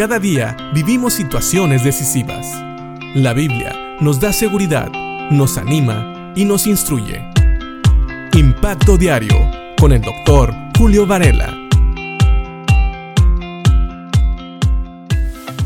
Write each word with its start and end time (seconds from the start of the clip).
Cada 0.00 0.18
día 0.18 0.56
vivimos 0.72 1.12
situaciones 1.12 1.84
decisivas. 1.84 2.46
La 3.14 3.34
Biblia 3.34 3.98
nos 4.00 4.18
da 4.18 4.32
seguridad, 4.32 4.90
nos 5.30 5.58
anima 5.58 6.32
y 6.34 6.46
nos 6.46 6.66
instruye. 6.66 7.22
Impacto 8.32 8.96
Diario 8.96 9.36
con 9.78 9.92
el 9.92 10.00
doctor 10.00 10.54
Julio 10.78 11.06
Varela. 11.06 11.54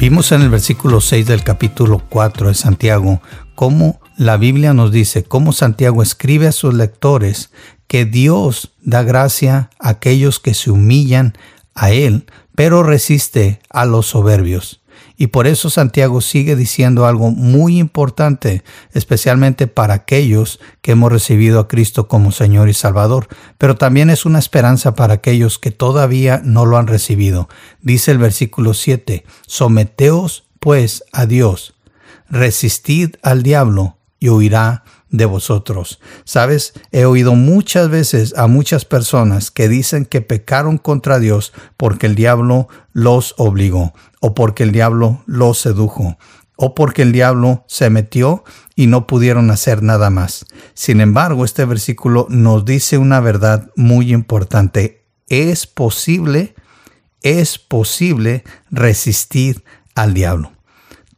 Vimos 0.01 0.33
en 0.33 0.43
el 0.43 0.51
versículo 0.51 1.01
6 1.01 1.29
del 1.29 1.45
capítulo 1.45 2.03
4 2.09 2.49
de 2.49 2.55
Santiago 2.55 3.23
cómo 3.55 4.01
la 4.17 4.37
Biblia 4.37 4.75
nos 4.75 4.91
dice, 4.91 5.23
cómo 5.23 5.53
Santiago 5.53 6.03
escribe 6.03 6.49
a 6.49 6.53
sus 6.53 6.75
lectores 6.75 7.51
que 7.87 8.05
Dios 8.05 8.73
da 8.83 9.05
gracia 9.05 9.71
a 9.79 9.91
aquellos 9.91 10.41
que 10.41 10.55
se 10.55 10.73
humillan 10.73 11.35
a 11.77 11.93
Él 11.93 12.27
pero 12.55 12.83
resiste 12.83 13.61
a 13.71 13.85
los 13.85 14.07
soberbios. 14.07 14.81
Y 15.17 15.29
por 15.29 15.47
eso 15.47 15.71
Santiago 15.71 16.21
sigue 16.21 16.57
diciendo 16.57 17.07
algo 17.07 17.31
muy 17.31 17.79
importante, 17.79 18.65
especialmente 18.93 19.67
para 19.69 19.95
aquellos 19.95 20.59
que 20.83 20.93
hemos 20.93 21.13
recibido 21.13 21.61
a 21.61 21.69
Cristo 21.69 22.09
como 22.09 22.33
Señor 22.33 22.69
y 22.69 22.75
Salvador, 22.75 23.29
pero 23.59 23.77
también 23.77 24.11
es 24.11 24.25
una 24.25 24.41
esperanza 24.41 24.95
para 24.95 25.15
aquellos 25.15 25.59
que 25.59 25.71
todavía 25.71 26.41
no 26.45 26.67
lo 26.67 26.79
han 26.79 26.89
recibido. 26.89 27.49
Dice 27.81 28.11
el 28.11 28.19
versículo 28.19 28.75
7, 28.75 29.25
Someteos 29.47 30.45
pues 30.59 31.05
a 31.13 31.27
Dios, 31.27 31.75
resistid 32.29 33.17
al 33.23 33.43
diablo 33.43 33.99
y 34.19 34.31
huirá 34.31 34.85
de 35.17 35.27
vosotros. 35.27 36.01
Sabes, 36.25 36.75
he 36.91 37.05
oído 37.05 37.35
muchas 37.35 37.89
veces 37.89 38.35
a 38.37 38.49
muchas 38.49 38.85
personas 38.85 39.51
que 39.51 39.69
dicen 39.69 40.07
que 40.07 40.21
pecaron 40.21 40.77
contra 40.77 41.21
Dios 41.21 41.53
porque 41.77 42.07
el 42.07 42.17
diablo 42.17 42.69
los 42.93 43.35
obligó, 43.39 43.95
o 44.21 44.35
porque 44.35 44.65
el 44.65 44.73
diablo 44.73 45.23
los 45.27 45.59
sedujo, 45.59 46.19
o 46.57 46.75
porque 46.75 47.03
el 47.03 47.13
diablo 47.13 47.65
se 47.69 47.91
metió 47.91 48.43
y 48.75 48.89
no 48.89 49.07
pudieron 49.07 49.51
hacer 49.51 49.83
nada 49.83 50.11
más. 50.11 50.47
Sin 50.75 51.01
embargo, 51.01 51.45
este 51.45 51.65
versículo 51.65 52.27
nos 52.29 52.65
dice 52.65 52.99
una 52.99 53.21
verdad 53.21 53.71
muy 53.77 54.13
importante. 54.13 55.07
Es 55.29 55.69
posible, 55.69 56.55
es 57.23 57.59
posible 57.59 58.43
resistir 58.71 59.65
al 59.95 60.13
diablo. 60.13 60.53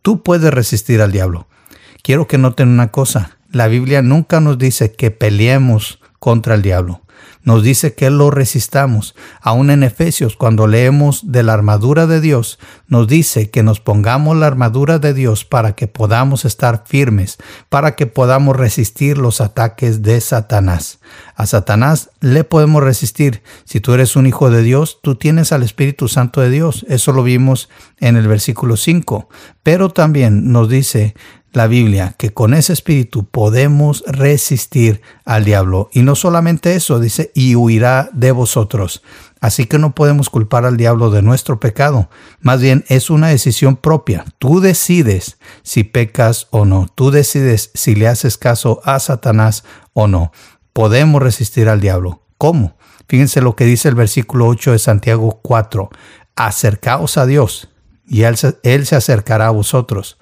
Tú 0.03 0.23
puedes 0.23 0.53
resistir 0.53 1.01
al 1.01 1.13
diablo. 1.13 1.49
Quiero 2.03 2.29
que 2.29 2.39
noten 2.39 2.69
una 2.69 2.93
cosa. 2.93 3.36
La 3.57 3.69
Biblia 3.69 4.03
nunca 4.03 4.39
nos 4.39 4.59
dice 4.59 4.93
que 4.93 5.11
peleemos 5.11 5.99
contra 6.19 6.57
el 6.57 6.61
diablo. 6.61 7.01
Nos 7.43 7.63
dice 7.63 7.95
que 7.95 8.11
lo 8.11 8.31
resistamos. 8.31 9.15
Aún 9.41 9.71
en 9.71 9.83
Efesios, 9.83 10.37
cuando 10.37 10.67
leemos 10.67 11.33
de 11.33 11.43
la 11.43 11.55
armadura 11.55 12.07
de 12.07 12.21
Dios, 12.21 12.59
nos 12.87 13.09
dice 13.09 13.51
que 13.51 13.63
nos 13.63 13.81
pongamos 13.81 14.37
la 14.37 14.47
armadura 14.47 14.99
de 14.99 15.15
Dios 15.15 15.47
para 15.47 15.75
que 15.75 15.87
podamos 15.87 16.45
estar 16.45 16.85
firmes, 16.87 17.39
para 17.71 17.97
que 17.97 18.07
podamos 18.07 18.57
resistir 18.57 19.17
los 19.17 19.41
ataques 19.41 20.03
de 20.03 20.21
Satanás. 20.21 20.99
A 21.35 21.47
Satanás 21.47 22.11
le 22.21 22.45
podemos 22.45 22.83
resistir. 22.83 23.43
Si 23.65 23.81
tú 23.81 23.95
eres 23.95 24.17
un 24.17 24.27
hijo 24.27 24.51
de 24.51 24.63
Dios, 24.63 24.99
tú 25.03 25.15
tienes 25.15 25.51
al 25.51 25.63
Espíritu 25.63 26.09
Santo 26.09 26.43
de 26.43 26.51
Dios. 26.51 26.85
Eso 26.91 27.13
lo 27.13 27.23
vimos 27.23 27.71
en 28.01 28.17
el 28.17 28.29
versículo 28.29 28.77
5. 28.77 29.31
Pero 29.63 29.89
también 29.89 30.53
nos 30.53 30.69
dice 30.69 31.15
la 31.57 31.69
Biblia 31.69 32.15
que 32.19 32.35
con 32.35 32.53
ese 32.53 32.75
espíritu 32.75 33.25
podemos 33.25 34.05
resistir 34.07 35.01
al 35.25 35.47
diablo. 35.47 35.89
Y 35.91 36.03
no 36.03 36.15
solamente 36.15 36.75
eso, 36.75 37.01
dice, 37.01 37.33
y 37.35 37.55
huirá 37.55 38.11
de 38.13 38.31
vosotros. 38.31 39.03
Así 39.41 39.65
que 39.65 39.79
no 39.79 39.95
podemos 39.95 40.29
culpar 40.29 40.67
al 40.67 40.77
diablo 40.77 41.09
de 41.09 41.23
nuestro 41.23 41.59
pecado. 41.59 42.11
Más 42.43 42.61
bien 42.61 42.85
es 42.89 43.09
una 43.09 43.29
decisión 43.29 43.77
propia. 43.77 44.27
Tú 44.39 44.61
decides 44.61 45.39
si 45.63 45.83
pecas 45.83 46.47
o 46.51 46.67
no. 46.67 46.89
Tú 46.95 47.11
decides 47.11 47.71
si 47.73 47.95
le 47.95 48.07
haces 48.07 48.37
caso 48.37 48.83
a 48.85 48.99
Satanás 48.99 49.65
o 49.95 50.09
no. 50.09 50.33
Podemos 50.75 51.23
resistir 51.23 51.71
al 51.71 51.81
diablo. 51.81 52.21
¿Cómo? 52.37 52.77
Fíjense 53.09 53.41
lo 53.41 53.57
que 53.57 53.65
dice 53.65 53.89
el 53.89 53.95
versículo 53.95 54.47
8 54.47 54.73
de 54.73 54.79
Santiago 54.79 55.41
4. 55.43 55.89
Acercaos 56.37 57.17
a 57.17 57.25
Dios 57.25 57.71
y 58.07 58.25
él 58.25 58.37
se 58.37 58.97
acercará 58.97 59.47
a 59.47 59.53
vosotros 59.53 60.19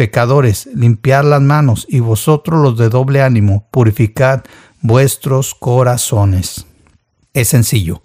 Pecadores, 0.00 0.66
limpiad 0.74 1.24
las 1.24 1.42
manos, 1.42 1.84
y 1.86 2.00
vosotros 2.00 2.62
los 2.62 2.78
de 2.78 2.88
doble 2.88 3.20
ánimo, 3.20 3.68
purificad 3.70 4.44
vuestros 4.80 5.54
corazones. 5.54 6.64
Es 7.34 7.48
sencillo. 7.48 8.02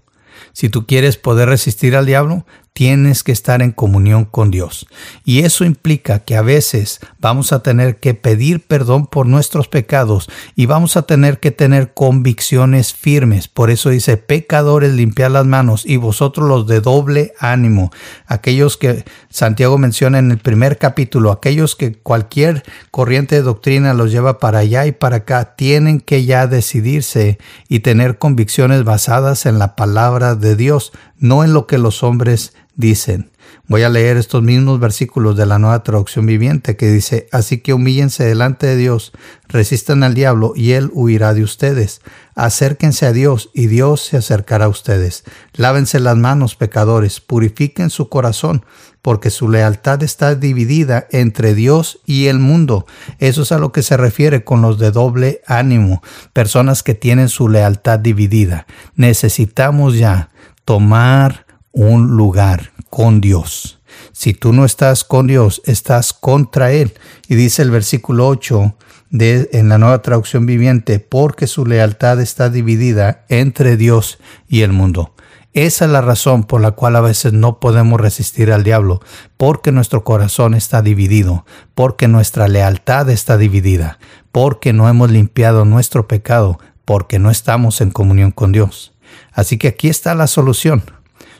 Si 0.51 0.67
tú 0.67 0.87
quieres 0.87 1.15
poder 1.15 1.47
resistir 1.47 1.95
al 1.95 2.05
diablo, 2.05 2.45
tienes 2.75 3.23
que 3.23 3.31
estar 3.31 3.61
en 3.61 3.71
comunión 3.71 4.25
con 4.25 4.51
Dios. 4.51 4.85
Y 5.23 5.39
eso 5.39 5.63
implica 5.63 6.19
que 6.19 6.35
a 6.35 6.41
veces 6.41 6.99
vamos 7.21 7.53
a 7.53 7.63
tener 7.63 8.01
que 8.01 8.13
pedir 8.13 8.59
perdón 8.67 9.07
por 9.07 9.27
nuestros 9.27 9.69
pecados 9.69 10.29
y 10.57 10.65
vamos 10.65 10.97
a 10.97 11.03
tener 11.03 11.39
que 11.39 11.51
tener 11.51 11.93
convicciones 11.93 12.93
firmes. 12.93 13.47
Por 13.47 13.71
eso 13.71 13.91
dice, 13.91 14.17
pecadores, 14.17 14.93
limpiar 14.93 15.31
las 15.31 15.45
manos 15.45 15.85
y 15.85 15.95
vosotros 15.95 16.49
los 16.49 16.67
de 16.67 16.81
doble 16.81 17.33
ánimo. 17.39 17.93
Aquellos 18.27 18.75
que 18.75 19.05
Santiago 19.29 19.77
menciona 19.77 20.19
en 20.19 20.31
el 20.31 20.39
primer 20.39 20.77
capítulo, 20.77 21.31
aquellos 21.31 21.77
que 21.77 21.93
cualquier 21.93 22.63
corriente 22.91 23.35
de 23.35 23.43
doctrina 23.43 23.93
los 23.93 24.11
lleva 24.11 24.37
para 24.37 24.59
allá 24.59 24.85
y 24.85 24.91
para 24.91 25.17
acá, 25.17 25.55
tienen 25.55 26.01
que 26.01 26.25
ya 26.25 26.45
decidirse 26.45 27.39
y 27.69 27.79
tener 27.79 28.17
convicciones 28.17 28.83
basadas 28.83 29.45
en 29.45 29.59
la 29.59 29.77
palabra 29.77 30.35
de 30.35 30.57
Dios, 30.57 30.91
no 31.17 31.45
en 31.45 31.53
lo 31.53 31.67
que 31.67 31.77
los 31.77 32.03
hombres 32.03 32.53
dicen. 32.75 33.31
Voy 33.67 33.83
a 33.83 33.89
leer 33.89 34.17
estos 34.17 34.43
mismos 34.43 34.79
versículos 34.79 35.35
de 35.35 35.45
la 35.45 35.59
nueva 35.59 35.81
traducción 35.81 36.25
viviente 36.25 36.75
que 36.75 36.91
dice, 36.91 37.27
así 37.31 37.59
que 37.59 37.73
humíllense 37.73 38.23
delante 38.23 38.67
de 38.67 38.75
Dios, 38.75 39.11
resistan 39.47 40.03
al 40.03 40.13
diablo 40.13 40.53
y 40.55 40.73
él 40.73 40.91
huirá 40.93 41.33
de 41.33 41.43
ustedes. 41.43 42.01
Acérquense 42.35 43.05
a 43.05 43.11
Dios 43.11 43.49
y 43.53 43.67
Dios 43.67 44.01
se 44.01 44.17
acercará 44.17 44.65
a 44.65 44.69
ustedes. 44.69 45.23
Lávense 45.53 45.99
las 45.99 46.17
manos, 46.17 46.55
pecadores, 46.55 47.21
purifiquen 47.21 47.89
su 47.89 48.09
corazón, 48.09 48.65
porque 49.01 49.29
su 49.29 49.49
lealtad 49.49 50.03
está 50.03 50.35
dividida 50.35 51.07
entre 51.11 51.55
Dios 51.55 51.99
y 52.05 52.27
el 52.27 52.39
mundo. 52.39 52.85
Eso 53.19 53.43
es 53.43 53.51
a 53.51 53.59
lo 53.59 53.71
que 53.71 53.83
se 53.83 53.97
refiere 53.97 54.43
con 54.43 54.61
los 54.61 54.79
de 54.79 54.91
doble 54.91 55.41
ánimo, 55.47 56.03
personas 56.33 56.83
que 56.83 56.93
tienen 56.93 57.29
su 57.29 57.47
lealtad 57.47 57.99
dividida. 57.99 58.67
Necesitamos 58.95 59.97
ya 59.97 60.29
tomar 60.65 61.44
un 61.75 62.15
lugar 62.15 62.71
con 62.89 63.21
Dios. 63.21 63.79
Si 64.13 64.33
tú 64.33 64.53
no 64.53 64.65
estás 64.65 65.03
con 65.03 65.27
Dios, 65.27 65.61
estás 65.65 66.13
contra 66.13 66.71
Él. 66.71 66.93
Y 67.27 67.35
dice 67.35 67.61
el 67.61 67.69
versículo 67.69 68.27
8 68.27 68.75
de, 69.09 69.49
en 69.53 69.69
la 69.69 69.77
nueva 69.77 70.01
traducción 70.01 70.45
viviente, 70.45 70.99
porque 70.99 71.47
su 71.47 71.65
lealtad 71.65 72.19
está 72.21 72.49
dividida 72.49 73.25
entre 73.29 73.77
Dios 73.77 74.17
y 74.47 74.61
el 74.61 74.71
mundo. 74.71 75.13
Esa 75.53 75.85
es 75.85 75.91
la 75.91 76.01
razón 76.01 76.43
por 76.43 76.59
la 76.59 76.71
cual 76.71 76.95
a 76.95 77.01
veces 77.01 77.31
no 77.31 77.59
podemos 77.59 77.99
resistir 77.99 78.51
al 78.51 78.63
diablo, 78.63 79.01
porque 79.37 79.71
nuestro 79.71 80.03
corazón 80.03 80.53
está 80.53 80.81
dividido, 80.81 81.45
porque 81.75 82.07
nuestra 82.07 82.47
lealtad 82.47 83.09
está 83.09 83.37
dividida, 83.37 83.99
porque 84.31 84.73
no 84.73 84.89
hemos 84.89 85.11
limpiado 85.11 85.63
nuestro 85.63 86.07
pecado, 86.07 86.59
porque 86.83 87.19
no 87.19 87.31
estamos 87.31 87.79
en 87.79 87.91
comunión 87.91 88.31
con 88.31 88.51
Dios. 88.51 88.93
Así 89.31 89.57
que 89.57 89.69
aquí 89.69 89.87
está 89.87 90.13
la 90.13 90.27
solución 90.27 90.83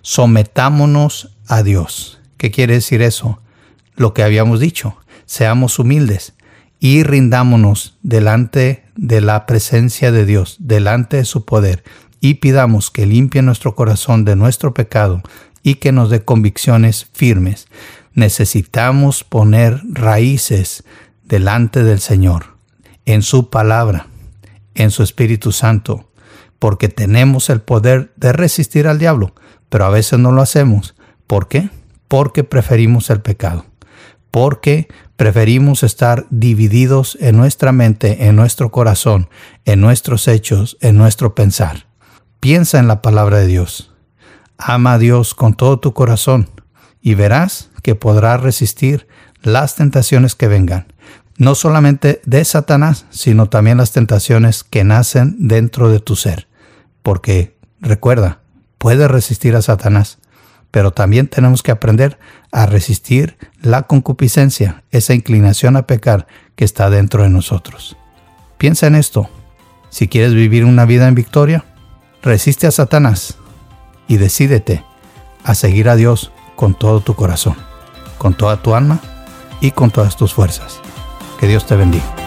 sometámonos 0.06 1.32
a 1.48 1.64
Dios. 1.64 2.20
¿Qué 2.38 2.52
quiere 2.52 2.76
decir 2.76 3.02
eso? 3.02 3.42
Lo 3.96 4.14
que 4.14 4.22
habíamos 4.22 4.60
dicho, 4.60 4.98
seamos 5.26 5.80
humildes 5.80 6.34
y 6.80 7.02
rindámonos 7.02 7.98
delante 8.04 8.86
de 8.96 9.20
la 9.20 9.48
presencia 9.48 10.12
de 10.12 10.28
Dios, 10.28 10.58
delante 10.60 11.18
de 11.18 11.26
su 11.26 11.44
poder, 11.44 11.84
y 12.22 12.36
pidamos 12.36 12.92
que 12.92 13.08
limpie 13.08 13.42
nuestro 13.42 13.74
corazón 13.74 14.26
de 14.26 14.36
nuestro 14.36 14.76
pecado 14.76 15.24
y 15.64 15.76
que 15.76 15.92
nos 15.92 16.12
dé 16.12 16.24
convicciones 16.24 17.08
firmes. 17.12 17.68
Necesitamos 18.14 19.24
poner 19.24 19.82
raíces 19.86 20.84
delante 21.24 21.84
del 21.84 22.00
Señor, 22.00 22.58
en 23.08 23.24
su 23.24 23.50
palabra, 23.50 24.06
en 24.76 24.92
su 24.92 25.02
Espíritu 25.02 25.52
Santo, 25.52 26.05
porque 26.66 26.90
tenemos 26.90 27.52
el 27.52 27.62
poder 27.62 28.12
de 28.16 28.34
resistir 28.34 28.88
al 28.88 28.98
diablo 28.98 29.36
pero 29.70 29.86
a 29.86 29.90
veces 29.90 30.20
no 30.20 30.32
lo 30.32 30.42
hacemos. 30.42 30.96
¿Por 31.28 31.50
qué? 31.50 31.70
Porque 32.08 32.46
preferimos 32.46 33.10
el 33.10 33.22
pecado. 33.22 33.66
Porque 34.32 34.88
preferimos 35.18 35.84
estar 35.84 36.26
divididos 36.30 37.18
en 37.20 37.36
nuestra 37.36 37.74
mente, 37.74 38.28
en 38.28 38.38
nuestro 38.38 38.72
corazón, 38.72 39.30
en 39.66 39.82
nuestros 39.82 40.30
hechos, 40.30 40.78
en 40.80 40.96
nuestro 40.96 41.36
pensar. 41.36 41.88
Piensa 42.40 42.80
en 42.80 42.88
la 42.88 43.02
palabra 43.02 43.40
de 43.40 43.48
Dios. 43.48 43.94
Ama 44.58 44.94
a 44.94 44.98
Dios 44.98 45.36
con 45.36 45.56
todo 45.56 45.78
tu 45.80 45.94
corazón 45.94 46.50
y 47.02 47.16
verás 47.16 47.70
que 47.84 47.96
podrás 47.96 48.42
resistir 48.42 49.08
las 49.42 49.76
tentaciones 49.76 50.36
que 50.36 50.48
vengan, 50.48 50.88
no 51.38 51.54
solamente 51.54 52.22
de 52.26 52.46
Satanás, 52.46 53.06
sino 53.10 53.50
también 53.50 53.76
las 53.76 53.92
tentaciones 53.92 54.64
que 54.64 54.86
nacen 54.86 55.36
dentro 55.38 55.90
de 55.90 56.00
tu 56.00 56.16
ser. 56.16 56.48
Porque 57.06 57.56
recuerda, 57.80 58.40
puede 58.80 59.08
resistir 59.08 59.56
a 59.56 59.62
Satanás, 59.62 60.18
pero 60.72 60.90
también 60.90 61.28
tenemos 61.28 61.62
que 61.62 61.70
aprender 61.70 62.18
a 62.52 62.66
resistir 62.66 63.38
la 63.62 63.84
concupiscencia, 63.84 64.84
esa 64.90 65.14
inclinación 65.14 65.76
a 65.76 65.86
pecar 65.86 66.26
que 66.56 66.66
está 66.66 66.90
dentro 66.90 67.22
de 67.22 67.30
nosotros. 67.30 67.96
Piensa 68.58 68.88
en 68.88 68.96
esto. 68.96 69.30
Si 69.92 70.08
quieres 70.08 70.34
vivir 70.34 70.66
una 70.66 70.86
vida 70.86 71.08
en 71.08 71.14
victoria, 71.14 71.64
resiste 72.24 72.66
a 72.66 72.72
Satanás 72.72 73.38
y 74.08 74.18
decídete 74.18 74.84
a 75.44 75.54
seguir 75.54 75.90
a 75.90 75.96
Dios 75.96 76.32
con 76.56 76.74
todo 76.74 77.02
tu 77.02 77.14
corazón, 77.14 77.56
con 78.18 78.34
toda 78.34 78.64
tu 78.64 78.74
alma 78.74 79.00
y 79.62 79.70
con 79.70 79.92
todas 79.92 80.18
tus 80.18 80.34
fuerzas. 80.34 80.82
Que 81.40 81.48
Dios 81.48 81.68
te 81.68 81.76
bendiga. 81.76 82.25